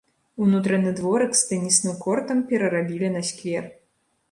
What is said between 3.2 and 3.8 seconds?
сквер.